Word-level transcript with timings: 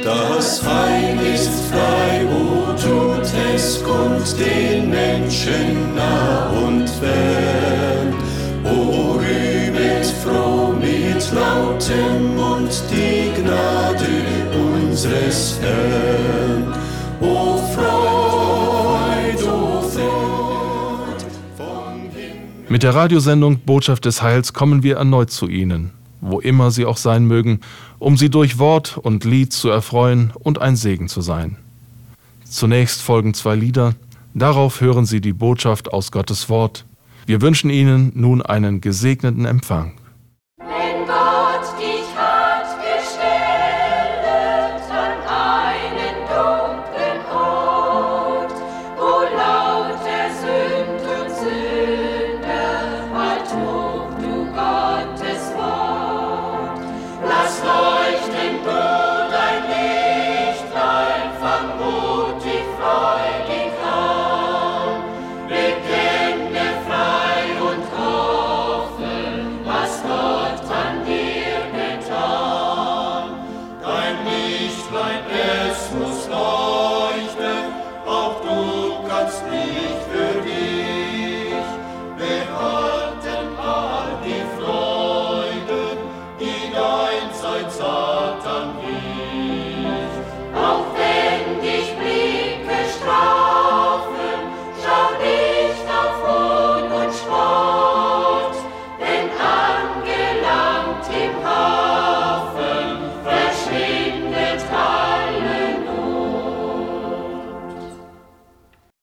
Das 0.00 0.62
Heil 0.64 1.18
ist 1.34 1.50
frei, 1.70 2.24
o 2.26 2.72
tut 2.72 3.30
es 3.54 3.84
kund 3.84 4.24
den 4.40 4.88
Menschen 4.88 5.94
nah 5.94 6.48
und 6.48 6.88
fern. 6.88 8.14
O 8.64 9.18
rühmet 9.18 10.06
froh 10.24 10.72
mit 10.72 11.30
lautem 11.34 12.34
Mund 12.36 12.82
die 12.90 13.38
Gnade 13.38 14.08
unseres 14.54 15.60
Herrn. 15.60 16.72
O 17.20 17.58
Freud, 17.74 19.44
o 19.44 19.82
Freud 19.82 21.24
vom 21.54 22.00
Himmel. 22.14 22.70
Mit 22.70 22.82
der 22.82 22.94
Radiosendung 22.94 23.58
Botschaft 23.58 24.06
des 24.06 24.22
Heils 24.22 24.54
kommen 24.54 24.82
wir 24.82 24.96
erneut 24.96 25.30
zu 25.30 25.48
Ihnen, 25.48 25.92
wo 26.22 26.40
immer 26.40 26.70
Sie 26.70 26.86
auch 26.86 26.96
sein 26.96 27.26
mögen, 27.26 27.60
um 27.98 28.16
Sie 28.16 28.30
durch 28.30 28.58
Wort 28.58 28.96
und 28.96 29.24
Lied 29.24 29.52
zu 29.52 29.68
erfreuen 29.68 30.32
und 30.38 30.62
ein 30.62 30.76
Segen 30.76 31.08
zu 31.08 31.20
sein. 31.20 31.58
Zunächst 32.44 33.02
folgen 33.02 33.34
zwei 33.34 33.56
Lieder, 33.56 33.94
darauf 34.32 34.80
hören 34.80 35.04
Sie 35.04 35.20
die 35.20 35.32
Botschaft 35.32 35.92
aus 35.92 36.12
Gottes 36.12 36.48
Wort. 36.48 36.86
Wir 37.26 37.42
wünschen 37.42 37.70
Ihnen 37.70 38.12
nun 38.14 38.40
einen 38.40 38.80
gesegneten 38.80 39.44
Empfang. 39.44 39.92
light. 74.92 75.21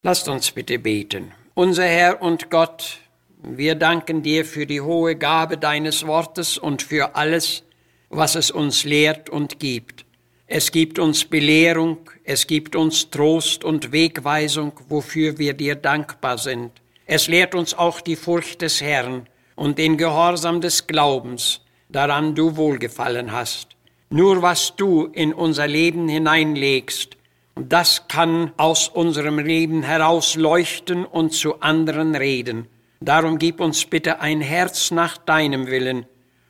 Lasst 0.09 0.27
uns 0.27 0.49
bitte 0.49 0.79
beten. 0.79 1.33
Unser 1.53 1.85
Herr 1.85 2.19
und 2.19 2.49
Gott, 2.49 2.97
wir 3.43 3.75
danken 3.75 4.23
dir 4.23 4.43
für 4.43 4.65
die 4.65 4.81
hohe 4.81 5.15
Gabe 5.15 5.55
deines 5.55 6.07
Wortes 6.07 6.57
und 6.57 6.81
für 6.81 7.15
alles, 7.15 7.61
was 8.09 8.33
es 8.33 8.49
uns 8.49 8.85
lehrt 8.85 9.29
und 9.29 9.59
gibt. 9.59 10.05
Es 10.47 10.71
gibt 10.71 10.97
uns 10.97 11.25
Belehrung, 11.25 12.09
es 12.23 12.47
gibt 12.47 12.75
uns 12.75 13.11
Trost 13.11 13.63
und 13.63 13.91
Wegweisung, 13.91 14.71
wofür 14.87 15.37
wir 15.37 15.53
dir 15.53 15.75
dankbar 15.75 16.39
sind. 16.39 16.71
Es 17.05 17.27
lehrt 17.27 17.53
uns 17.53 17.75
auch 17.75 18.01
die 18.01 18.15
Furcht 18.15 18.63
des 18.63 18.81
Herrn 18.81 19.27
und 19.55 19.77
den 19.77 19.95
Gehorsam 19.95 20.59
des 20.59 20.87
Glaubens, 20.87 21.61
daran 21.87 22.33
du 22.33 22.55
wohlgefallen 22.55 23.31
hast. 23.31 23.75
Nur 24.09 24.41
was 24.41 24.75
du 24.75 25.05
in 25.13 25.35
unser 25.35 25.67
Leben 25.67 26.09
hineinlegst, 26.09 27.18
das 27.67 28.07
kann 28.07 28.53
aus 28.57 28.87
unserem 28.87 29.39
Leben 29.39 29.83
heraus 29.83 30.35
leuchten 30.35 31.05
und 31.05 31.33
zu 31.33 31.59
anderen 31.61 32.15
reden. 32.15 32.67
Darum 33.01 33.37
gib 33.37 33.59
uns 33.59 33.85
bitte 33.85 34.21
ein 34.21 34.41
Herz 34.41 34.91
nach 34.91 35.17
deinem 35.17 35.67
Willen 35.67 36.05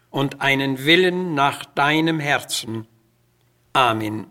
und 0.09 0.41
einen 0.41 0.85
Willen 0.85 1.33
nach 1.33 1.65
deinem 1.65 2.19
Herzen. 2.19 2.87
Amen. 3.73 4.27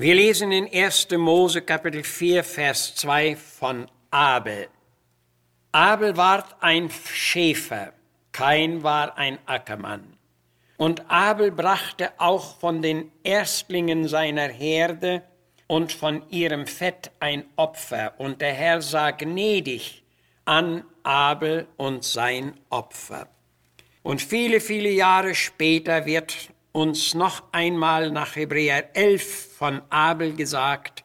Wir 0.00 0.14
lesen 0.14 0.52
in 0.52 0.72
1. 0.72 1.08
Mose 1.16 1.60
Kapitel 1.62 2.04
4, 2.04 2.44
Vers 2.44 2.94
2 2.94 3.34
von 3.34 3.90
Abel. 4.12 4.68
Abel 5.72 6.16
ward 6.16 6.54
ein 6.60 6.88
Schäfer, 6.88 7.92
Kain 8.30 8.84
war 8.84 9.18
ein 9.18 9.40
Ackermann. 9.46 10.16
Und 10.76 11.10
Abel 11.10 11.50
brachte 11.50 12.12
auch 12.18 12.60
von 12.60 12.80
den 12.80 13.10
Erstlingen 13.24 14.06
seiner 14.06 14.46
Herde 14.46 15.24
und 15.66 15.90
von 15.92 16.22
ihrem 16.30 16.68
Fett 16.68 17.10
ein 17.18 17.46
Opfer. 17.56 18.14
Und 18.18 18.40
der 18.40 18.52
Herr 18.52 18.80
sah 18.80 19.10
gnädig 19.10 20.04
an 20.44 20.84
Abel 21.02 21.66
und 21.76 22.04
sein 22.04 22.54
Opfer. 22.70 23.26
Und 24.04 24.22
viele, 24.22 24.60
viele 24.60 24.90
Jahre 24.90 25.34
später 25.34 26.06
wird 26.06 26.50
uns 26.72 27.14
noch 27.14 27.42
einmal 27.52 28.10
nach 28.10 28.36
Hebräer 28.36 28.96
11 28.96 29.56
von 29.56 29.82
Abel 29.90 30.34
gesagt, 30.34 31.04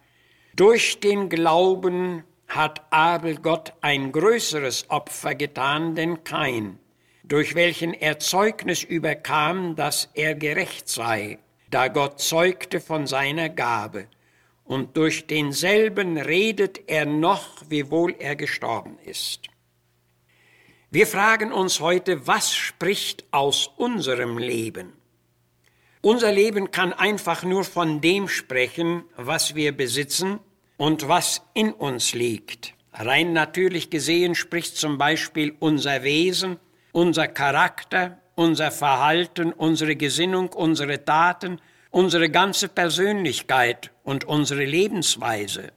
durch 0.56 1.00
den 1.00 1.30
Glauben 1.30 2.24
hat 2.48 2.82
Abel 2.92 3.38
Gott 3.38 3.74
ein 3.82 4.12
größeres 4.12 4.90
Opfer 4.90 5.36
getan 5.36 5.96
denn 5.96 6.24
Kain, 6.24 6.80
durch 7.24 7.56
welchen 7.56 7.94
er 7.94 8.20
Zeugnis 8.20 8.84
überkam, 8.84 9.76
dass 9.76 10.10
er 10.14 10.36
gerecht 10.36 10.88
sei, 10.88 11.40
da 11.72 11.88
Gott 11.88 12.20
zeugte 12.20 12.80
von 12.80 13.08
seiner 13.08 13.50
Gabe. 13.50 14.08
Und 14.66 14.96
durch 14.96 15.28
denselben 15.28 16.18
redet 16.18 16.82
er 16.88 17.06
noch, 17.06 17.64
wiewohl 17.68 18.16
er 18.18 18.36
gestorben 18.36 18.98
ist. 19.04 19.50
Wir 20.90 21.08
fragen 21.08 21.52
uns 21.52 21.80
heute, 21.80 22.28
was 22.28 22.54
spricht 22.54 23.26
aus 23.32 23.68
unserem 23.78 24.38
Leben? 24.38 24.94
Unser 26.04 26.32
Leben 26.32 26.70
kann 26.70 26.94
einfach 26.94 27.44
nur 27.44 27.64
von 27.64 28.00
dem 28.00 28.28
sprechen, 28.28 29.04
was 29.18 29.56
wir 29.56 29.76
besitzen 29.76 30.40
und 30.78 31.08
was 31.08 31.42
in 31.56 31.74
uns 31.74 32.14
liegt. 32.14 32.76
Rein 32.94 33.34
natürlich 33.34 33.90
gesehen 33.90 34.36
spricht 34.36 34.78
zum 34.78 35.00
Beispiel 35.00 35.56
unser 35.60 36.04
Wesen 36.04 36.60
unser 36.94 37.28
Charakter, 37.28 38.20
unser 38.36 38.72
Verhalten, 38.72 39.52
unsere 39.52 39.96
Gesinnung, 39.96 40.50
unsere 40.50 41.04
Taten, 41.04 41.60
unsere 41.90 42.30
ganze 42.30 42.70
Persönlichkeit 42.70 43.92
und 44.04 44.26
unsere 44.26 44.64
Lebensweise. 44.64 45.74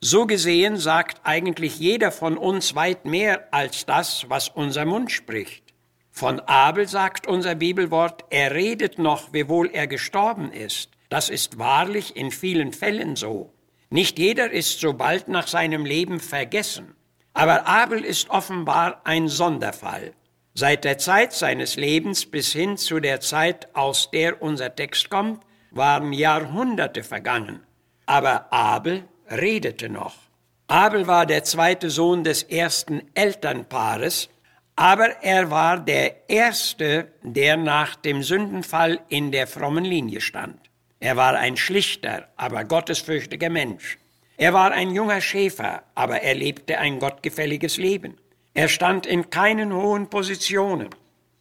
So 0.00 0.26
gesehen 0.26 0.78
sagt 0.78 1.20
eigentlich 1.24 1.78
jeder 1.78 2.10
von 2.10 2.38
uns 2.38 2.74
weit 2.74 3.04
mehr 3.04 3.52
als 3.52 3.86
das, 3.86 4.28
was 4.28 4.48
unser 4.48 4.84
Mund 4.84 5.12
spricht. 5.12 5.61
Von 6.12 6.40
Abel 6.40 6.86
sagt 6.86 7.26
unser 7.26 7.54
Bibelwort, 7.54 8.26
er 8.30 8.54
redet 8.54 8.98
noch, 8.98 9.32
wiewohl 9.32 9.70
er 9.72 9.86
gestorben 9.86 10.52
ist. 10.52 10.90
Das 11.08 11.30
ist 11.30 11.58
wahrlich 11.58 12.16
in 12.16 12.30
vielen 12.30 12.72
Fällen 12.72 13.16
so. 13.16 13.52
Nicht 13.90 14.18
jeder 14.18 14.50
ist 14.50 14.78
so 14.78 14.92
bald 14.92 15.28
nach 15.28 15.48
seinem 15.48 15.84
Leben 15.84 16.20
vergessen. 16.20 16.94
Aber 17.32 17.66
Abel 17.66 18.04
ist 18.04 18.30
offenbar 18.30 19.00
ein 19.04 19.28
Sonderfall. 19.28 20.12
Seit 20.54 20.84
der 20.84 20.98
Zeit 20.98 21.32
seines 21.32 21.76
Lebens 21.76 22.26
bis 22.26 22.52
hin 22.52 22.76
zu 22.76 23.00
der 23.00 23.20
Zeit, 23.20 23.74
aus 23.74 24.10
der 24.10 24.42
unser 24.42 24.74
Text 24.76 25.08
kommt, 25.08 25.42
waren 25.70 26.12
Jahrhunderte 26.12 27.02
vergangen. 27.02 27.60
Aber 28.04 28.52
Abel 28.52 29.04
redete 29.30 29.88
noch. 29.88 30.14
Abel 30.66 31.06
war 31.06 31.24
der 31.24 31.44
zweite 31.44 31.88
Sohn 31.88 32.22
des 32.22 32.42
ersten 32.42 33.02
Elternpaares, 33.14 34.28
aber 34.76 35.22
er 35.22 35.50
war 35.50 35.78
der 35.78 36.28
erste, 36.28 37.12
der 37.22 37.56
nach 37.56 37.94
dem 37.96 38.22
Sündenfall 38.22 39.00
in 39.08 39.30
der 39.30 39.46
frommen 39.46 39.84
Linie 39.84 40.20
stand. 40.20 40.58
Er 41.00 41.16
war 41.16 41.34
ein 41.34 41.56
schlichter, 41.56 42.28
aber 42.36 42.64
gottesfürchtiger 42.64 43.50
Mensch. 43.50 43.98
Er 44.36 44.52
war 44.52 44.72
ein 44.72 44.90
junger 44.94 45.20
Schäfer, 45.20 45.82
aber 45.94 46.22
er 46.22 46.34
lebte 46.34 46.78
ein 46.78 46.98
gottgefälliges 46.98 47.76
Leben. 47.76 48.16
Er 48.54 48.68
stand 48.68 49.06
in 49.06 49.30
keinen 49.30 49.72
hohen 49.72 50.08
Positionen, 50.08 50.88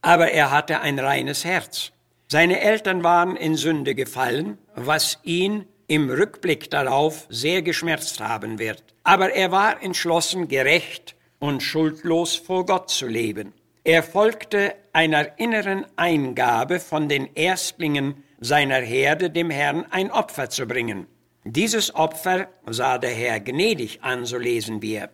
aber 0.02 0.32
er 0.32 0.52
hatte 0.52 0.82
ein 0.82 1.00
reines 1.00 1.46
Herz. 1.46 1.92
Seine 2.28 2.60
Eltern 2.62 3.04
waren 3.04 3.36
in 3.36 3.56
Sünde 3.56 3.96
gefallen, 3.96 4.58
was 4.76 5.20
ihn 5.24 5.66
im 5.88 6.10
Rückblick 6.10 6.70
darauf 6.70 7.28
sehr 7.30 7.62
geschmerzt 7.62 8.20
haben 8.22 8.60
wird. 8.60 8.84
Aber 9.04 9.34
er 9.34 9.52
war 9.52 9.84
entschlossen, 9.84 10.48
gerecht 10.48 11.16
und 11.42 11.62
schuldlos 11.62 12.36
vor 12.36 12.66
Gott 12.66 12.90
zu 12.90 13.08
leben. 13.08 13.54
Er 13.84 14.04
folgte 14.04 14.76
einer 14.94 15.40
inneren 15.40 15.86
Eingabe 15.96 16.80
von 16.80 17.10
den 17.10 17.34
Erstlingen 17.36 18.24
seiner 18.40 18.76
Herde, 18.76 19.32
dem 19.32 19.50
Herrn 19.50 19.86
ein 19.90 20.12
Opfer 20.12 20.52
zu 20.52 20.68
bringen. 20.68 21.08
Dieses 21.44 21.96
Opfer 21.96 22.48
sah 22.68 23.00
der 23.00 23.10
Herr 23.10 23.40
gnädig 23.40 24.04
an, 24.04 24.26
so 24.26 24.38
lesen 24.38 24.84
wir. 24.84 25.10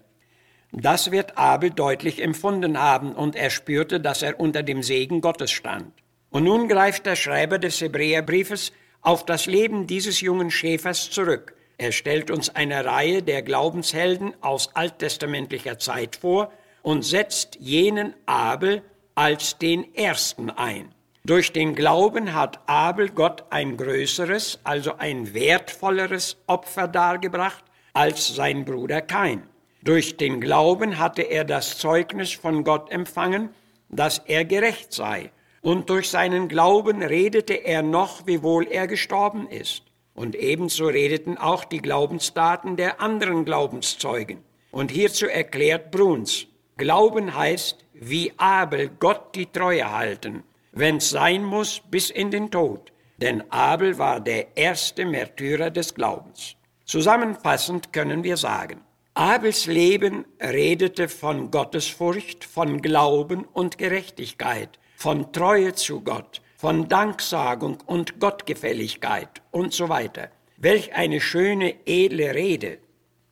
Das 0.73 1.11
wird 1.11 1.37
Abel 1.37 1.69
deutlich 1.69 2.21
empfunden 2.21 2.77
haben, 2.77 3.15
und 3.15 3.37
er 3.37 3.49
spürte, 3.49 4.01
dass 4.01 4.21
er 4.21 4.37
unter 4.37 4.63
dem 4.63 4.83
Segen 4.83 5.21
Gottes 5.21 5.51
stand. 5.51 5.93
Und 6.29 6.43
nun 6.43 6.67
greift 6.67 7.05
der 7.05 7.15
Schreiber 7.15 7.57
des 7.57 7.79
Hebräerbriefes 7.79 8.73
auf 9.01 9.25
das 9.25 9.45
Leben 9.45 9.87
dieses 9.87 10.19
jungen 10.19 10.51
Schäfers 10.51 11.09
zurück. 11.09 11.55
Er 11.77 11.91
stellt 11.91 12.31
uns 12.31 12.49
eine 12.49 12.85
Reihe 12.85 13.21
der 13.21 13.43
Glaubenshelden 13.43 14.33
aus 14.41 14.75
alttestamentlicher 14.75 15.77
Zeit 15.77 16.15
vor 16.15 16.51
und 16.81 17.03
setzt 17.03 17.57
jenen 17.59 18.15
Abel 18.25 18.81
als 19.13 19.57
den 19.57 19.93
ersten 19.93 20.49
ein. 20.49 20.93
Durch 21.23 21.51
den 21.51 21.75
Glauben 21.75 22.33
hat 22.33 22.59
Abel 22.67 23.09
Gott 23.09 23.43
ein 23.49 23.77
größeres, 23.77 24.59
also 24.63 24.95
ein 24.97 25.33
wertvolleres 25.33 26.37
Opfer 26.47 26.87
dargebracht 26.87 27.63
als 27.93 28.33
sein 28.33 28.63
Bruder 28.63 29.01
Kain. 29.01 29.43
Durch 29.83 30.17
den 30.17 30.39
Glauben 30.39 30.97
hatte 30.97 31.23
er 31.23 31.43
das 31.43 31.77
Zeugnis 31.77 32.31
von 32.31 32.63
Gott 32.63 32.91
empfangen, 32.91 33.49
dass 33.89 34.19
er 34.19 34.45
gerecht 34.45 34.93
sei 34.93 35.31
und 35.61 35.89
durch 35.89 36.09
seinen 36.09 36.47
Glauben 36.47 37.03
redete 37.03 37.53
er 37.53 37.81
noch, 37.81 38.25
wiewohl 38.25 38.67
er 38.67 38.87
gestorben 38.87 39.47
ist. 39.47 39.83
Und 40.17 40.33
ebenso 40.33 40.87
redeten 40.87 41.37
auch 41.37 41.63
die 41.63 41.77
Glaubensdaten 41.77 42.75
der 42.75 42.99
anderen 43.01 43.45
Glaubenszeugen. 43.45 44.39
Und 44.71 44.89
hierzu 44.89 45.27
erklärt 45.27 45.91
Bruns, 45.91 46.47
Glauben 46.75 47.35
heißt, 47.35 47.85
wie 47.93 48.33
Abel 48.37 48.89
Gott 48.99 49.35
die 49.35 49.45
Treue 49.45 49.91
halten, 49.91 50.41
wenn's 50.71 51.11
sein 51.11 51.43
muss, 51.43 51.83
bis 51.91 52.09
in 52.09 52.31
den 52.31 52.49
Tod. 52.49 52.91
Denn 53.17 53.43
Abel 53.51 53.99
war 53.99 54.19
der 54.19 54.57
erste 54.57 55.05
Märtyrer 55.05 55.69
des 55.69 55.93
Glaubens. 55.93 56.55
Zusammenfassend 56.85 57.93
können 57.93 58.23
wir 58.23 58.37
sagen, 58.37 58.81
Abels 59.13 59.67
Leben 59.67 60.25
redete 60.41 61.09
von 61.09 61.51
Gottesfurcht, 61.51 62.43
von 62.43 62.81
Glauben 62.81 63.45
und 63.45 63.77
Gerechtigkeit, 63.77 64.79
von 64.95 65.31
Treue 65.31 65.73
zu 65.73 66.01
Gott, 66.01 66.41
von 66.57 66.87
Danksagung 66.87 67.77
und 67.85 68.19
Gottgefälligkeit 68.19 69.43
und 69.51 69.73
so 69.73 69.89
weiter. 69.89 70.31
Welch 70.57 70.95
eine 70.95 71.21
schöne, 71.21 71.75
edle 71.85 72.33
Rede. 72.33 72.79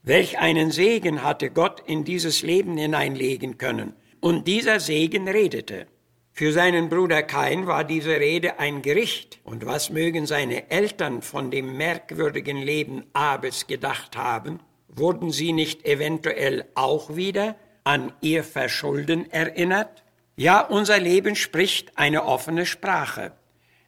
Welch 0.03 0.37
einen 0.37 0.69
Segen 0.69 1.23
hatte 1.23 1.49
Gott 1.49 1.81
in 1.87 2.03
dieses 2.03 2.43
Leben 2.43 2.77
hineinlegen 2.77 3.57
können. 3.57 3.93
Und 4.21 4.47
dieser 4.47 4.79
Segen 4.79 5.27
redete. 5.27 5.87
Für 6.33 6.51
seinen 6.51 6.87
Bruder 6.89 7.23
Kain 7.23 7.65
war 7.65 7.83
diese 7.83 8.19
Rede 8.19 8.59
ein 8.59 8.83
Gericht. 8.83 9.39
Und 9.43 9.65
was 9.65 9.89
mögen 9.89 10.27
seine 10.27 10.69
Eltern 10.69 11.23
von 11.23 11.49
dem 11.49 11.77
merkwürdigen 11.77 12.57
Leben 12.57 13.05
Abels 13.13 13.65
gedacht 13.65 14.15
haben? 14.15 14.59
Wurden 14.87 15.31
sie 15.31 15.51
nicht 15.51 15.83
eventuell 15.83 16.65
auch 16.75 17.15
wieder 17.15 17.55
an 17.83 18.13
ihr 18.21 18.43
Verschulden 18.43 19.31
erinnert? 19.31 20.04
Ja, 20.37 20.59
unser 20.61 20.99
Leben 20.99 21.35
spricht 21.35 21.97
eine 21.97 22.25
offene 22.25 22.65
Sprache. 22.65 23.31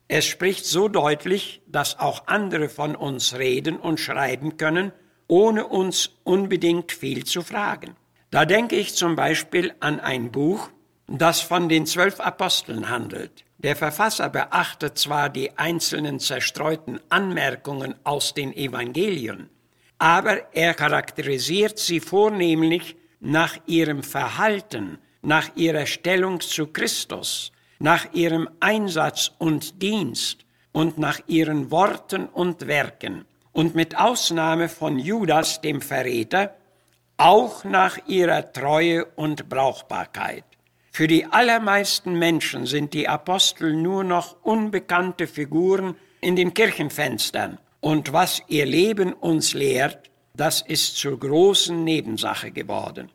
Es 0.07 0.25
spricht 0.25 0.65
so 0.65 0.87
deutlich, 0.87 1.61
dass 1.67 1.99
auch 1.99 2.27
andere 2.27 2.69
von 2.69 2.95
uns 2.95 3.35
reden 3.37 3.77
und 3.77 3.99
schreiben 3.99 4.55
können, 4.55 4.93
ohne 5.27 5.67
uns 5.67 6.11
unbedingt 6.23 6.93
viel 6.93 7.25
zu 7.25 7.41
fragen. 7.41 7.97
Da 8.31 8.45
denke 8.45 8.77
ich 8.77 8.95
zum 8.95 9.17
Beispiel 9.17 9.73
an 9.81 9.99
ein 9.99 10.31
Buch, 10.31 10.69
das 11.07 11.41
von 11.41 11.67
den 11.67 11.85
zwölf 11.85 12.21
Aposteln 12.21 12.89
handelt. 12.89 13.43
Der 13.57 13.75
Verfasser 13.75 14.29
beachtet 14.29 14.97
zwar 14.97 15.29
die 15.29 15.57
einzelnen 15.57 16.19
zerstreuten 16.19 17.01
Anmerkungen 17.09 17.95
aus 18.05 18.33
den 18.33 18.53
Evangelien, 18.55 19.49
aber 19.97 20.53
er 20.53 20.73
charakterisiert 20.73 21.79
sie 21.79 21.99
vornehmlich 21.99 22.95
nach 23.19 23.57
ihrem 23.65 24.03
Verhalten, 24.03 24.99
nach 25.21 25.55
ihrer 25.55 25.85
Stellung 25.85 26.39
zu 26.39 26.67
Christus, 26.67 27.51
nach 27.79 28.13
ihrem 28.13 28.49
Einsatz 28.59 29.31
und 29.37 29.81
Dienst 29.81 30.45
und 30.71 30.97
nach 30.97 31.19
ihren 31.27 31.71
Worten 31.71 32.27
und 32.27 32.67
Werken 32.67 33.25
und 33.51 33.75
mit 33.75 33.97
Ausnahme 33.97 34.69
von 34.69 34.99
Judas, 34.99 35.61
dem 35.61 35.81
Verräter, 35.81 36.55
auch 37.17 37.63
nach 37.63 37.97
ihrer 38.07 38.53
Treue 38.53 39.05
und 39.15 39.49
Brauchbarkeit. 39.49 40.43
Für 40.91 41.07
die 41.07 41.25
allermeisten 41.25 42.17
Menschen 42.17 42.65
sind 42.65 42.93
die 42.93 43.07
Apostel 43.07 43.75
nur 43.75 44.03
noch 44.03 44.43
unbekannte 44.43 45.27
Figuren 45.27 45.95
in 46.21 46.35
den 46.35 46.53
Kirchenfenstern, 46.53 47.57
und 47.79 48.13
was 48.13 48.41
ihr 48.47 48.65
Leben 48.65 49.13
uns 49.13 49.53
lehrt, 49.53 50.09
das 50.35 50.61
ist 50.61 50.97
zur 50.97 51.19
großen 51.19 51.83
Nebensache 51.83 52.51
geworden. 52.51 53.09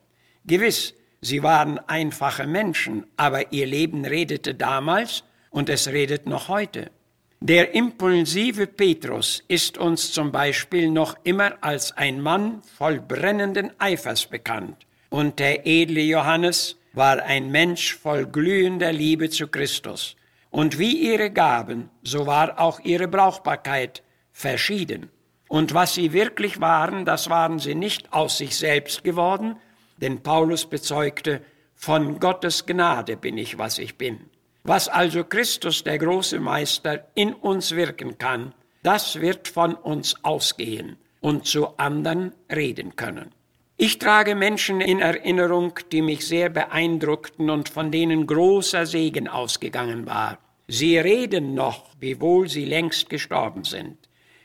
Gewiss, 0.45 0.95
Sie 1.25 1.45
waren 1.45 1.79
einfache 1.79 2.49
Menschen, 2.49 3.07
aber 3.17 3.53
ihr 3.53 3.67
Leben 3.67 4.05
redete 4.05 4.57
damals 4.57 5.23
und 5.51 5.69
es 5.69 5.87
redet 5.87 6.27
noch 6.27 6.49
heute. 6.49 6.91
Der 7.39 7.75
impulsive 7.75 8.67
Petrus 8.67 9.43
ist 9.47 9.79
uns 9.79 10.13
zum 10.13 10.33
Beispiel 10.33 10.91
noch 10.91 11.17
immer 11.23 11.55
als 11.61 11.97
ein 11.97 12.21
Mann 12.21 12.61
voll 12.77 13.01
brennenden 13.01 13.71
Eifers 13.79 14.27
bekannt, 14.27 14.87
und 15.11 15.39
der 15.39 15.65
edle 15.67 16.03
Johannes 16.03 16.77
war 16.93 17.23
ein 17.23 17.51
Mensch 17.53 17.95
voll 17.95 18.27
glühender 18.27 18.93
Liebe 18.93 19.31
zu 19.31 19.47
Christus. 19.47 20.17
Und 20.51 20.79
wie 20.79 21.13
ihre 21.13 21.31
Gaben, 21.31 21.89
so 22.03 22.27
war 22.27 22.61
auch 22.61 22.81
ihre 22.81 23.09
Brauchbarkeit 23.09 24.03
verschieden. 24.33 25.09
Und 25.49 25.73
was 25.73 25.95
sie 25.95 26.13
wirklich 26.13 26.61
waren, 26.61 27.05
das 27.05 27.31
waren 27.31 27.59
sie 27.59 27.75
nicht 27.75 28.13
aus 28.13 28.39
sich 28.39 28.57
selbst 28.57 29.05
geworden, 29.05 29.57
denn 30.03 30.23
Paulus 30.23 30.67
bezeugte, 30.67 31.41
von 31.75 32.21
Gottes 32.21 32.67
Gnade 32.67 33.17
bin 33.17 33.39
ich, 33.39 33.57
was 33.57 33.79
ich 33.79 33.97
bin. 33.97 34.21
Was 34.65 34.89
also 34.89 35.25
Christus, 35.25 35.83
der 35.83 35.99
große 35.99 36.39
Meister, 36.39 37.09
in 37.15 37.33
uns 37.33 37.75
wirken 37.75 38.19
kann, 38.19 38.55
das 38.83 39.21
wird 39.21 39.49
von 39.49 39.75
uns 39.75 40.17
ausgehen 40.25 40.97
und 41.21 41.47
zu 41.47 41.79
anderen 41.79 42.33
reden 42.55 42.95
können. 42.97 43.31
Ich 43.77 43.99
trage 43.99 44.35
Menschen 44.35 44.81
in 44.81 45.01
Erinnerung, 45.01 45.73
die 45.91 46.03
mich 46.03 46.27
sehr 46.27 46.51
beeindruckten 46.51 47.51
und 47.51 47.69
von 47.69 47.91
denen 47.91 48.27
großer 48.27 48.87
Segen 48.87 49.27
ausgegangen 49.27 50.07
war. 50.07 50.39
Sie 50.69 50.99
reden 50.99 51.55
noch, 51.55 51.87
wiewohl 51.99 52.49
sie 52.49 52.65
längst 52.65 53.11
gestorben 53.11 53.65
sind. 53.65 53.99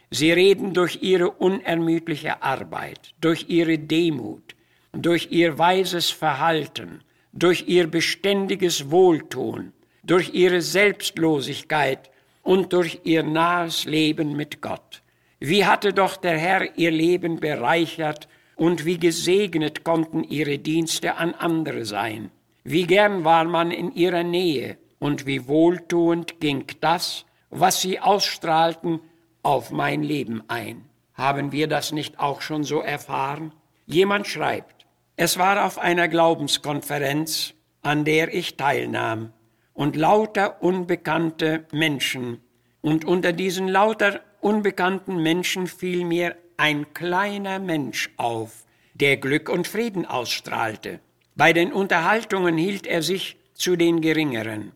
Sie 0.10 0.32
reden 0.32 0.74
durch 0.74 1.04
ihre 1.04 1.30
unermüdliche 1.30 2.42
Arbeit, 2.42 3.14
durch 3.22 3.46
ihre 3.50 3.78
Demut, 3.78 4.56
durch 4.92 5.30
ihr 5.32 5.58
weises 5.58 6.10
Verhalten, 6.10 7.02
durch 7.34 7.68
ihr 7.68 7.88
beständiges 7.88 8.90
Wohltun, 8.92 9.74
durch 10.04 10.34
ihre 10.34 10.62
Selbstlosigkeit 10.62 12.10
und 12.44 12.74
durch 12.74 13.02
ihr 13.04 13.24
nahes 13.24 13.86
Leben 13.86 14.36
mit 14.36 14.62
Gott. 14.62 15.02
Wie 15.40 15.66
hatte 15.66 15.94
doch 15.94 16.18
der 16.18 16.38
Herr 16.38 16.78
ihr 16.78 16.92
Leben 16.92 17.40
bereichert 17.40 18.28
und 18.58 18.86
wie 18.86 18.98
gesegnet 18.98 19.84
konnten 19.84 20.24
ihre 20.24 20.58
Dienste 20.58 21.16
an 21.16 21.34
andere 21.36 21.86
sein. 21.86 22.32
Wie 22.64 22.86
gern 22.86 23.24
war 23.24 23.46
man 23.46 23.72
in 23.72 23.94
ihrer 23.94 24.24
Nähe 24.24 24.78
und 25.00 25.26
wie 25.26 25.48
wohltuend 25.48 26.42
ging 26.42 26.66
das, 26.82 27.26
was 27.50 27.82
sie 27.82 28.00
ausstrahlten, 28.00 29.00
auf 29.44 29.72
mein 29.72 30.04
Leben 30.04 30.44
ein. 30.50 30.84
Haben 31.14 31.52
wir 31.52 31.68
das 31.68 31.94
nicht 31.94 32.20
auch 32.20 32.42
schon 32.42 32.64
so 32.64 32.82
erfahren? 32.82 33.54
Jemand 33.86 34.28
schreibt, 34.28 34.77
es 35.20 35.40
war 35.40 35.66
auf 35.66 35.80
einer 35.80 36.08
Glaubenskonferenz, 36.08 37.56
an 37.82 38.06
der 38.06 38.34
ich 38.34 38.56
teilnahm, 38.56 39.34
und 39.74 39.96
lauter 39.96 40.62
unbekannte 40.62 41.66
Menschen, 41.72 42.42
und 42.82 43.04
unter 43.04 43.34
diesen 43.34 43.68
lauter 43.68 44.22
unbekannten 44.42 45.18
Menschen 45.18 45.66
fiel 45.66 46.06
mir 46.06 46.38
ein 46.56 46.94
kleiner 46.94 47.58
Mensch 47.58 48.12
auf, 48.18 48.66
der 48.94 49.18
Glück 49.18 49.50
und 49.50 49.68
Frieden 49.68 50.06
ausstrahlte. 50.06 51.00
Bei 51.36 51.52
den 51.52 51.74
Unterhaltungen 51.74 52.56
hielt 52.56 52.86
er 52.86 53.02
sich 53.02 53.38
zu 53.56 53.76
den 53.76 54.02
Geringeren, 54.02 54.72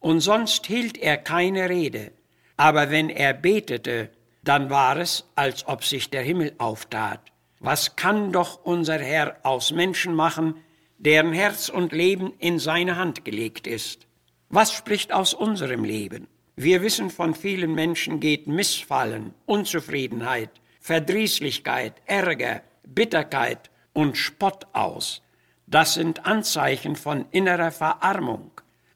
und 0.00 0.20
sonst 0.20 0.66
hielt 0.66 0.96
er 0.96 1.18
keine 1.18 1.68
Rede, 1.68 2.12
aber 2.56 2.90
wenn 2.90 3.10
er 3.10 3.34
betete, 3.34 4.08
dann 4.42 4.70
war 4.70 4.96
es, 4.96 5.30
als 5.36 5.66
ob 5.68 5.84
sich 5.84 6.08
der 6.08 6.22
Himmel 6.22 6.54
auftat. 6.56 7.31
Was 7.64 7.94
kann 7.94 8.32
doch 8.32 8.64
unser 8.64 8.98
Herr 8.98 9.36
aus 9.44 9.70
Menschen 9.70 10.16
machen, 10.16 10.56
deren 10.98 11.32
Herz 11.32 11.68
und 11.68 11.92
Leben 11.92 12.32
in 12.40 12.58
seine 12.58 12.96
Hand 12.96 13.24
gelegt 13.24 13.68
ist? 13.68 14.08
Was 14.48 14.72
spricht 14.72 15.12
aus 15.12 15.32
unserem 15.32 15.84
Leben? 15.84 16.26
Wir 16.56 16.82
wissen, 16.82 17.08
von 17.08 17.36
vielen 17.36 17.72
Menschen 17.72 18.18
geht 18.18 18.48
Missfallen, 18.48 19.32
Unzufriedenheit, 19.46 20.50
Verdrießlichkeit, 20.80 22.02
Ärger, 22.06 22.62
Bitterkeit 22.84 23.70
und 23.92 24.16
Spott 24.16 24.66
aus. 24.72 25.22
Das 25.68 25.94
sind 25.94 26.26
Anzeichen 26.26 26.96
von 26.96 27.26
innerer 27.30 27.70
Verarmung. 27.70 28.50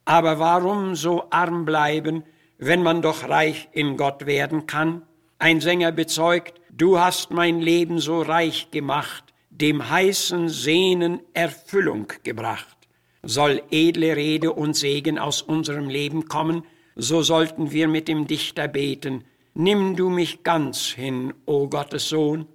Aber 0.04 0.40
warum 0.40 0.96
so 0.96 1.30
arm 1.30 1.66
bleiben, 1.66 2.24
wenn 2.58 2.82
man 2.82 3.00
doch 3.00 3.28
reich 3.28 3.68
in 3.70 3.96
Gott 3.96 4.26
werden 4.26 4.66
kann? 4.66 5.02
Ein 5.38 5.60
Sänger 5.60 5.92
bezeugt, 5.92 6.60
du 6.76 6.98
hast 6.98 7.30
mein 7.30 7.60
Leben 7.60 7.98
so 7.98 8.22
reich 8.22 8.70
gemacht, 8.70 9.32
dem 9.50 9.88
heißen 9.88 10.48
Sehnen 10.48 11.20
Erfüllung 11.32 12.08
gebracht. 12.22 12.76
Soll 13.22 13.62
edle 13.70 14.14
Rede 14.14 14.52
und 14.52 14.74
Segen 14.74 15.18
aus 15.18 15.42
unserem 15.42 15.88
Leben 15.88 16.28
kommen, 16.28 16.64
so 16.94 17.22
sollten 17.22 17.72
wir 17.72 17.88
mit 17.88 18.08
dem 18.08 18.26
Dichter 18.26 18.68
beten, 18.68 19.24
Nimm 19.58 19.96
du 19.96 20.10
mich 20.10 20.42
ganz 20.42 20.88
hin, 20.88 21.32
o 21.46 21.66
Gottes 21.66 22.10
Sohn, 22.10 22.46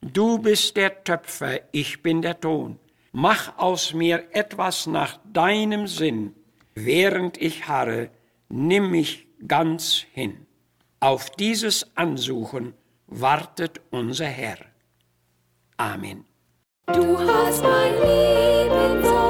du 0.00 0.38
bist 0.38 0.76
der 0.76 1.04
Töpfer, 1.04 1.60
ich 1.70 2.02
bin 2.02 2.20
der 2.20 2.40
Ton, 2.40 2.80
mach 3.12 3.56
aus 3.58 3.94
mir 3.94 4.24
etwas 4.32 4.88
nach 4.88 5.20
deinem 5.32 5.86
Sinn, 5.86 6.34
während 6.74 7.40
ich 7.40 7.68
harre, 7.68 8.10
nimm 8.48 8.90
mich 8.90 9.28
ganz 9.46 10.04
hin. 10.12 10.46
Auf 10.98 11.30
dieses 11.30 11.96
Ansuchen 11.96 12.74
wartet 13.08 13.80
unser 13.90 14.26
Herr. 14.26 14.58
Amen. 15.76 16.24
Du 16.86 17.18
hast 17.18 17.62
mein 17.62 17.92
Leben 17.94 19.04
so 19.04 19.27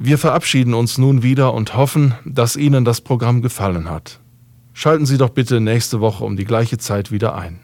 Wir 0.00 0.16
verabschieden 0.16 0.74
uns 0.74 0.96
nun 0.96 1.24
wieder 1.24 1.52
und 1.54 1.74
hoffen, 1.74 2.14
dass 2.24 2.54
Ihnen 2.54 2.84
das 2.84 3.00
Programm 3.00 3.42
gefallen 3.42 3.90
hat. 3.90 4.20
Schalten 4.72 5.06
Sie 5.06 5.18
doch 5.18 5.30
bitte 5.30 5.60
nächste 5.60 6.00
Woche 6.00 6.24
um 6.24 6.36
die 6.36 6.44
gleiche 6.44 6.78
Zeit 6.78 7.10
wieder 7.10 7.34
ein. 7.34 7.58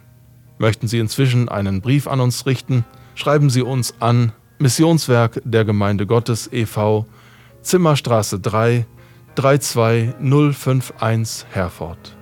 Möchten 0.59 0.89
Sie 0.89 0.99
inzwischen 0.99 1.49
einen 1.49 1.81
Brief 1.81 2.09
an 2.09 2.19
uns 2.19 2.45
richten, 2.45 2.85
schreiben 3.15 3.51
Sie 3.51 3.63
uns 3.63 3.95
an 4.01 4.33
Missionswerk 4.59 5.43
der 5.45 5.65
Gemeinde 5.65 6.09
Gottes 6.09 6.53
e.V., 6.53 7.07
Zimmerstraße 7.63 8.41
3, 8.41 8.85
32051 9.37 11.47
Herford. 11.53 12.17